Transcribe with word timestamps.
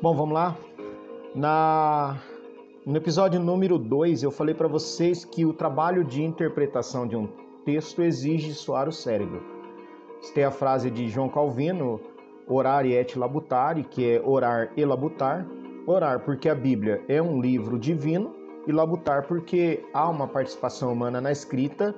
Bom, 0.00 0.14
vamos 0.14 0.32
lá. 0.32 0.56
Na 1.34 2.16
no 2.86 2.96
episódio 2.96 3.40
número 3.40 3.76
2, 3.76 4.22
eu 4.22 4.30
falei 4.30 4.54
para 4.54 4.68
vocês 4.68 5.24
que 5.24 5.44
o 5.44 5.52
trabalho 5.52 6.04
de 6.04 6.22
interpretação 6.22 7.04
de 7.04 7.16
um 7.16 7.28
texto 7.64 8.00
exige 8.00 8.54
suar 8.54 8.88
o 8.88 8.92
cérebro. 8.92 9.42
Tem 10.32 10.44
a 10.44 10.52
frase 10.52 10.88
de 10.88 11.08
João 11.08 11.28
Calvino, 11.28 12.00
orar 12.46 12.86
et 12.86 13.18
labutare, 13.18 13.82
que 13.82 14.08
é 14.08 14.22
orar 14.24 14.72
e 14.76 14.84
labutar. 14.84 15.44
Orar 15.84 16.24
porque 16.24 16.48
a 16.48 16.54
Bíblia 16.54 17.02
é 17.08 17.20
um 17.20 17.40
livro 17.40 17.76
divino 17.76 18.32
e 18.68 18.72
labutar 18.72 19.26
porque 19.26 19.84
há 19.92 20.08
uma 20.08 20.28
participação 20.28 20.92
humana 20.92 21.20
na 21.20 21.32
escrita 21.32 21.92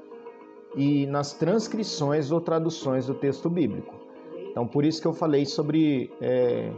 e 0.75 1.07
nas 1.07 1.35
transcrições 1.35 2.33
ou 2.33 2.41
traduções 2.41 3.07
do 3.07 3.15
texto 3.15 3.51
bíblico. 3.51 3.95
Então, 4.51 4.67
por 4.67 4.87
isso 4.87 5.03
que 5.03 5.07
eu 5.07 5.13
falei 5.13 5.45
sobre 5.45 6.11
é, 6.21 6.73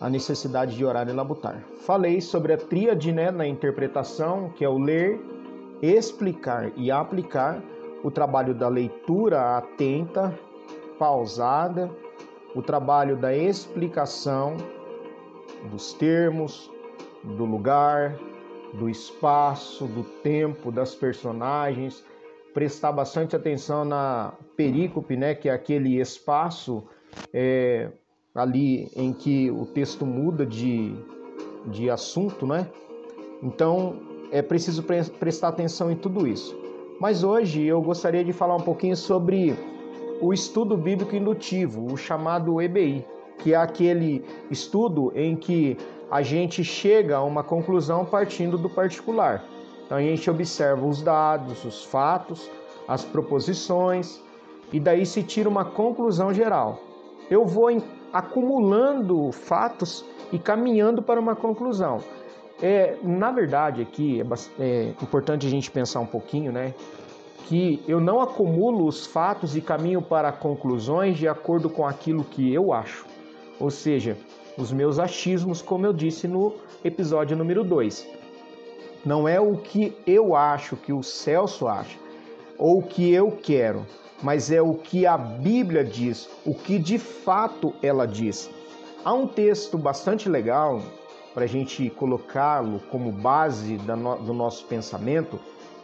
a 0.00 0.08
necessidade 0.08 0.76
de 0.76 0.84
orar 0.84 1.08
e 1.08 1.12
labutar. 1.12 1.62
Falei 1.80 2.20
sobre 2.20 2.52
a 2.52 2.56
tríade 2.56 3.12
né, 3.12 3.30
na 3.30 3.46
interpretação, 3.46 4.50
que 4.50 4.64
é 4.64 4.68
o 4.68 4.78
ler, 4.78 5.20
explicar 5.82 6.70
e 6.76 6.90
aplicar, 6.90 7.62
o 8.02 8.10
trabalho 8.10 8.54
da 8.54 8.68
leitura 8.68 9.56
atenta, 9.56 10.32
pausada, 10.98 11.90
o 12.54 12.62
trabalho 12.62 13.16
da 13.16 13.36
explicação 13.36 14.56
dos 15.70 15.92
termos, 15.92 16.70
do 17.24 17.44
lugar, 17.44 18.16
do 18.74 18.88
espaço, 18.88 19.86
do 19.86 20.04
tempo, 20.22 20.70
das 20.70 20.94
personagens, 20.94 22.04
prestar 22.54 22.92
bastante 22.92 23.34
atenção 23.34 23.84
na 23.84 24.32
perícope, 24.56 25.16
né, 25.16 25.34
que 25.34 25.48
é 25.48 25.52
aquele 25.52 26.00
espaço 26.00 26.86
é, 27.32 27.90
ali 28.34 28.90
em 28.94 29.12
que 29.12 29.50
o 29.50 29.66
texto 29.66 30.06
muda 30.06 30.46
de, 30.46 30.94
de 31.66 31.90
assunto, 31.90 32.46
né? 32.46 32.68
Então 33.42 33.96
é 34.30 34.42
preciso 34.42 34.82
pre 34.82 35.02
prestar 35.04 35.48
atenção 35.48 35.90
em 35.90 35.96
tudo 35.96 36.26
isso. 36.26 36.56
Mas 37.00 37.22
hoje 37.22 37.64
eu 37.64 37.80
gostaria 37.80 38.24
de 38.24 38.32
falar 38.32 38.56
um 38.56 38.60
pouquinho 38.60 38.96
sobre 38.96 39.56
o 40.20 40.32
estudo 40.32 40.76
bíblico 40.76 41.14
indutivo, 41.14 41.92
o 41.92 41.96
chamado 41.96 42.60
EBI, 42.60 43.06
que 43.38 43.54
é 43.54 43.56
aquele 43.56 44.24
estudo 44.50 45.12
em 45.14 45.36
que 45.36 45.76
a 46.10 46.22
gente 46.22 46.64
chega 46.64 47.16
a 47.16 47.22
uma 47.22 47.44
conclusão 47.44 48.04
partindo 48.04 48.58
do 48.58 48.68
particular. 48.68 49.44
Então 49.86 49.96
a 49.96 50.02
gente 50.02 50.28
observa 50.28 50.84
os 50.86 51.02
dados, 51.02 51.64
os 51.64 51.84
fatos, 51.84 52.50
as 52.86 53.04
proposições 53.04 54.20
e 54.72 54.80
daí 54.80 55.06
se 55.06 55.22
tira 55.22 55.48
uma 55.48 55.64
conclusão 55.64 56.32
geral. 56.32 56.80
Eu 57.30 57.46
vou 57.46 57.70
acumulando 58.12 59.30
fatos 59.32 60.04
e 60.32 60.38
caminhando 60.38 61.02
para 61.02 61.20
uma 61.20 61.34
conclusão. 61.34 62.00
É, 62.60 62.96
na 63.02 63.30
verdade, 63.30 63.82
aqui 63.82 64.20
é, 64.20 64.24
é 64.62 64.88
importante 65.02 65.46
a 65.46 65.50
gente 65.50 65.70
pensar 65.70 66.00
um 66.00 66.06
pouquinho, 66.06 66.50
né? 66.50 66.74
Que 67.46 67.82
eu 67.86 68.00
não 68.00 68.20
acumulo 68.20 68.86
os 68.86 69.06
fatos 69.06 69.56
e 69.56 69.60
caminho 69.60 70.02
para 70.02 70.32
conclusões 70.32 71.16
de 71.16 71.28
acordo 71.28 71.70
com 71.70 71.86
aquilo 71.86 72.24
que 72.24 72.52
eu 72.52 72.72
acho. 72.72 73.06
Ou 73.60 73.70
seja, 73.70 74.16
os 74.56 74.72
meus 74.72 74.98
achismos, 74.98 75.62
como 75.62 75.86
eu 75.86 75.92
disse 75.92 76.26
no 76.26 76.54
episódio 76.84 77.36
número 77.36 77.62
2. 77.62 78.06
Não 79.04 79.28
é 79.28 79.40
o 79.40 79.56
que 79.56 79.96
eu 80.06 80.34
acho, 80.34 80.76
que 80.76 80.92
o 80.92 81.02
Celso 81.02 81.68
acha, 81.68 81.96
ou 82.58 82.80
o 82.80 82.82
que 82.82 83.12
eu 83.12 83.30
quero, 83.30 83.86
mas 84.22 84.50
é 84.50 84.60
o 84.60 84.74
que 84.74 85.06
a 85.06 85.16
Bíblia 85.16 85.84
diz, 85.84 86.28
o 86.44 86.54
que 86.54 86.78
de 86.78 86.98
fato 86.98 87.74
ela 87.82 88.06
diz. 88.06 88.50
Há 89.04 89.12
um 89.12 89.26
texto 89.26 89.78
bastante 89.78 90.28
legal 90.28 90.82
para 91.32 91.44
a 91.44 91.48
gente 91.48 91.88
colocá-lo 91.90 92.80
como 92.90 93.12
base 93.12 93.76
do 93.76 94.34
nosso 94.34 94.64
pensamento, 94.66 95.38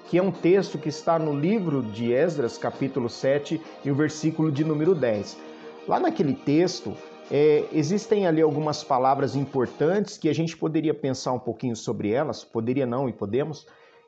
que 0.08 0.18
é 0.18 0.22
um 0.22 0.32
texto 0.32 0.78
que 0.78 0.88
está 0.88 1.18
no 1.18 1.38
livro 1.38 1.82
de 1.82 2.12
Esdras, 2.12 2.58
capítulo 2.58 3.08
7, 3.08 3.60
e 3.84 3.90
o 3.90 3.94
versículo 3.94 4.50
de 4.50 4.64
número 4.64 4.94
10. 4.94 5.38
Lá 5.86 6.00
naquele 6.00 6.34
texto, 6.34 6.94
é, 7.30 7.64
existem 7.72 8.26
ali 8.26 8.42
algumas 8.42 8.82
palavras 8.82 9.34
importantes 9.36 10.18
que 10.18 10.28
a 10.28 10.34
gente 10.34 10.56
poderia 10.56 10.92
pensar 10.92 11.32
um 11.32 11.38
pouquinho 11.38 11.76
sobre 11.76 12.10
elas, 12.10 12.44
poderia 12.44 12.84
não 12.84 13.08
e 13.08 13.12
podemos, 13.12 13.66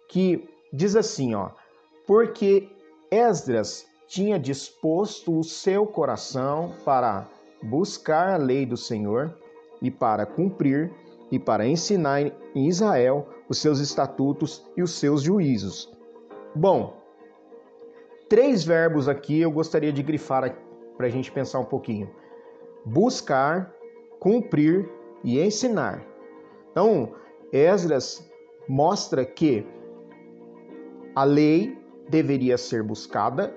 que 0.08 0.48
diz 0.72 0.96
assim, 0.96 1.34
ó, 1.34 1.50
porque 2.06 2.68
Esdras 3.10 3.86
tinha 4.06 4.38
disposto 4.38 5.38
o 5.38 5.42
seu 5.42 5.86
coração 5.86 6.72
para 6.84 7.28
buscar 7.62 8.34
a 8.34 8.36
lei 8.36 8.64
do 8.64 8.76
Senhor 8.76 9.36
e 9.82 9.90
para 9.90 10.24
cumprir 10.24 10.92
e 11.30 11.38
para 11.38 11.66
ensinar 11.66 12.22
em 12.54 12.68
Israel 12.68 13.28
os 13.48 13.58
seus 13.58 13.80
estatutos 13.80 14.64
e 14.76 14.82
os 14.82 14.92
seus 14.92 15.22
juízos. 15.22 15.92
Bom, 16.54 16.96
três 18.28 18.64
verbos 18.64 19.08
aqui 19.08 19.40
eu 19.40 19.50
gostaria 19.50 19.92
de 19.92 20.02
grifar 20.02 20.56
para 20.96 21.06
a 21.06 21.10
gente 21.10 21.30
pensar 21.30 21.58
um 21.58 21.64
pouquinho: 21.64 22.08
buscar, 22.84 23.72
cumprir 24.20 24.88
e 25.24 25.40
ensinar. 25.40 26.04
Então, 26.70 27.12
Esdras 27.52 28.28
mostra 28.68 29.24
que 29.24 29.66
a 31.14 31.24
lei 31.24 31.76
deveria 32.08 32.56
ser 32.56 32.82
buscada 32.82 33.54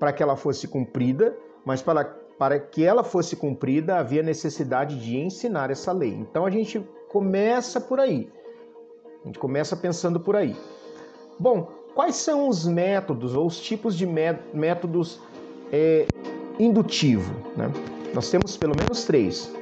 para 0.00 0.14
que 0.14 0.22
ela 0.22 0.34
fosse 0.34 0.66
cumprida, 0.66 1.36
mas 1.64 1.82
para, 1.82 2.04
para 2.38 2.58
que 2.58 2.82
ela 2.82 3.04
fosse 3.04 3.36
cumprida 3.36 3.98
havia 3.98 4.22
necessidade 4.22 4.98
de 4.98 5.18
ensinar 5.18 5.70
essa 5.70 5.92
lei. 5.92 6.14
Então 6.14 6.46
a 6.46 6.50
gente 6.50 6.82
começa 7.10 7.78
por 7.78 8.00
aí. 8.00 8.32
A 9.22 9.26
gente 9.26 9.38
começa 9.38 9.76
pensando 9.76 10.18
por 10.18 10.34
aí. 10.34 10.56
Bom, 11.38 11.68
quais 11.94 12.16
são 12.16 12.48
os 12.48 12.66
métodos 12.66 13.36
ou 13.36 13.46
os 13.46 13.60
tipos 13.60 13.94
de 13.94 14.06
métodos 14.06 15.20
é, 15.70 16.06
indutivo? 16.58 17.34
Né? 17.54 17.70
Nós 18.14 18.30
temos 18.30 18.56
pelo 18.56 18.74
menos 18.74 19.04
três. 19.04 19.52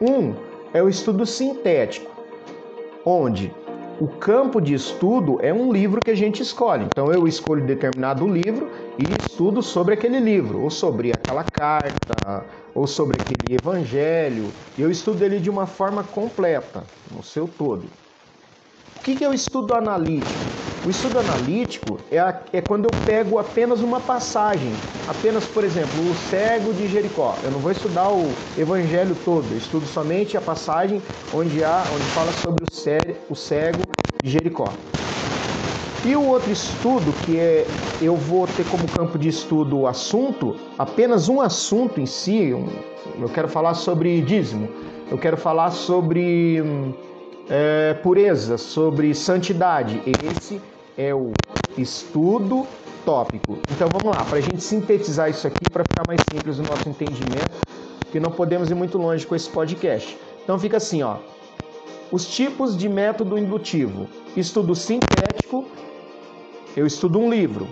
Um 0.00 0.34
é 0.72 0.82
o 0.82 0.88
estudo 0.88 1.26
sintético, 1.26 2.10
onde 3.04 3.54
o 4.02 4.08
campo 4.08 4.60
de 4.60 4.74
estudo 4.74 5.38
é 5.40 5.54
um 5.54 5.72
livro 5.72 6.00
que 6.00 6.10
a 6.10 6.14
gente 6.16 6.42
escolhe. 6.42 6.86
Então 6.86 7.12
eu 7.12 7.28
escolho 7.28 7.64
determinado 7.64 8.26
livro 8.26 8.68
e 8.98 9.04
estudo 9.16 9.62
sobre 9.62 9.94
aquele 9.94 10.18
livro, 10.18 10.60
ou 10.60 10.70
sobre 10.70 11.12
aquela 11.12 11.44
carta, 11.44 12.44
ou 12.74 12.84
sobre 12.84 13.16
aquele 13.22 13.54
evangelho. 13.54 14.50
Eu 14.76 14.90
estudo 14.90 15.22
ele 15.22 15.38
de 15.38 15.48
uma 15.48 15.66
forma 15.66 16.02
completa, 16.02 16.82
no 17.14 17.22
seu 17.22 17.46
todo. 17.46 17.84
O 18.96 19.02
que 19.04 19.22
é 19.22 19.28
o 19.28 19.32
estudo 19.32 19.72
analítico? 19.72 20.32
O 20.84 20.90
estudo 20.90 21.20
analítico 21.20 21.96
é, 22.10 22.18
a, 22.18 22.40
é 22.52 22.60
quando 22.60 22.86
eu 22.86 22.90
pego 23.04 23.38
apenas 23.38 23.82
uma 23.82 24.00
passagem, 24.00 24.72
apenas, 25.08 25.44
por 25.44 25.62
exemplo, 25.62 26.10
o 26.10 26.14
cego 26.28 26.72
de 26.74 26.88
Jericó. 26.88 27.36
Eu 27.44 27.52
não 27.52 27.60
vou 27.60 27.70
estudar 27.70 28.08
o 28.08 28.32
evangelho 28.58 29.16
todo, 29.24 29.46
eu 29.52 29.58
estudo 29.58 29.86
somente 29.86 30.36
a 30.36 30.40
passagem 30.40 31.00
onde, 31.32 31.62
há, 31.62 31.84
onde 31.94 32.04
fala 32.06 32.32
sobre 32.32 32.64
o 32.64 32.72
cego, 32.72 33.14
o 33.30 33.36
cego 33.36 33.91
de 34.22 34.30
Jericó. 34.30 34.72
E 36.04 36.16
o 36.16 36.26
outro 36.26 36.50
estudo, 36.50 37.12
que 37.24 37.38
é 37.38 37.66
eu 38.00 38.16
vou 38.16 38.46
ter 38.46 38.64
como 38.68 38.88
campo 38.88 39.18
de 39.18 39.28
estudo 39.28 39.80
o 39.80 39.86
assunto, 39.86 40.56
apenas 40.78 41.28
um 41.28 41.40
assunto 41.40 42.00
em 42.00 42.06
si, 42.06 42.48
eu 42.50 43.28
quero 43.32 43.48
falar 43.48 43.74
sobre 43.74 44.20
dízimo, 44.20 44.68
eu 45.10 45.18
quero 45.18 45.36
falar 45.36 45.70
sobre 45.70 46.60
hum, 46.60 46.92
é, 47.48 47.94
pureza, 47.94 48.56
sobre 48.58 49.14
santidade. 49.14 50.00
Esse 50.06 50.60
é 50.96 51.14
o 51.14 51.32
estudo 51.78 52.66
tópico. 53.04 53.58
Então 53.70 53.88
vamos 53.92 54.16
lá, 54.16 54.24
para 54.24 54.38
a 54.38 54.40
gente 54.40 54.62
sintetizar 54.62 55.30
isso 55.30 55.46
aqui, 55.46 55.70
para 55.70 55.84
ficar 55.84 56.04
mais 56.06 56.20
simples 56.32 56.58
o 56.58 56.62
nosso 56.62 56.88
entendimento, 56.88 57.60
que 58.10 58.18
não 58.18 58.30
podemos 58.30 58.70
ir 58.70 58.74
muito 58.74 58.98
longe 58.98 59.24
com 59.24 59.36
esse 59.36 59.48
podcast. 59.48 60.18
Então 60.42 60.58
fica 60.58 60.78
assim, 60.78 61.02
ó. 61.02 61.16
Os 62.12 62.26
tipos 62.26 62.76
de 62.76 62.90
método 62.90 63.38
indutivo. 63.38 64.06
Estudo 64.36 64.74
sintético, 64.74 65.64
eu 66.76 66.86
estudo 66.86 67.18
um 67.18 67.30
livro. 67.30 67.66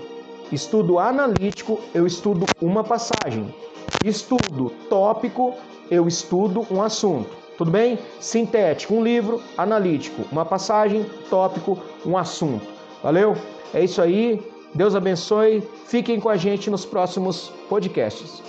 Estudo 0.51 0.99
analítico, 0.99 1.79
eu 1.95 2.07
estudo 2.07 2.47
uma 2.59 2.83
passagem. 2.83 3.55
Estudo 4.03 4.73
tópico, 4.89 5.55
eu 5.91 6.09
estudo 6.09 6.67
um 6.71 6.81
assunto. 6.81 7.29
Tudo 7.59 7.71
bem? 7.71 7.99
Sintético, 8.19 8.95
um 8.95 9.05
livro. 9.05 9.43
Analítico, 9.59 10.25
uma 10.33 10.47
passagem. 10.47 11.05
Tópico, 11.29 11.79
um 12.07 12.17
assunto. 12.17 12.67
Valeu? 13.03 13.37
É 13.75 13.85
isso 13.85 14.01
aí. 14.01 14.43
Deus 14.75 14.95
abençoe. 14.95 15.63
Fiquem 15.85 16.19
com 16.19 16.31
a 16.31 16.37
gente 16.39 16.71
nos 16.71 16.87
próximos 16.87 17.53
podcasts. 17.69 18.43